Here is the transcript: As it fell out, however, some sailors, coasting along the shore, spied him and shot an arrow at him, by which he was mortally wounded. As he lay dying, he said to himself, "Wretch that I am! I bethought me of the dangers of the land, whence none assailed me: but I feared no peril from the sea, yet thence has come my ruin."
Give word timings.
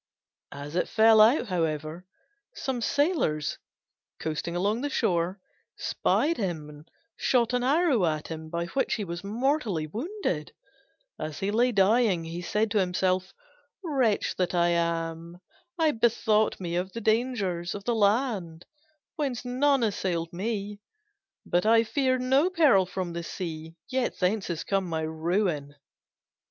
As 0.55 0.75
it 0.75 0.87
fell 0.89 1.21
out, 1.21 1.49
however, 1.49 2.07
some 2.55 2.81
sailors, 2.81 3.59
coasting 4.19 4.55
along 4.55 4.81
the 4.81 4.89
shore, 4.89 5.39
spied 5.77 6.37
him 6.37 6.67
and 6.69 6.89
shot 7.15 7.53
an 7.53 7.63
arrow 7.63 8.07
at 8.07 8.27
him, 8.29 8.49
by 8.49 8.65
which 8.65 8.95
he 8.95 9.03
was 9.03 9.23
mortally 9.23 9.85
wounded. 9.85 10.53
As 11.19 11.37
he 11.37 11.51
lay 11.51 11.71
dying, 11.71 12.23
he 12.23 12.41
said 12.41 12.71
to 12.71 12.79
himself, 12.79 13.31
"Wretch 13.83 14.35
that 14.37 14.55
I 14.55 14.69
am! 14.69 15.37
I 15.77 15.91
bethought 15.91 16.59
me 16.59 16.75
of 16.77 16.93
the 16.93 17.01
dangers 17.01 17.75
of 17.75 17.83
the 17.83 17.93
land, 17.93 18.65
whence 19.17 19.45
none 19.45 19.83
assailed 19.83 20.33
me: 20.33 20.79
but 21.45 21.63
I 21.67 21.83
feared 21.83 22.21
no 22.23 22.49
peril 22.49 22.87
from 22.87 23.13
the 23.13 23.21
sea, 23.21 23.75
yet 23.87 24.17
thence 24.17 24.47
has 24.47 24.63
come 24.63 24.85
my 24.85 25.01
ruin." 25.01 25.75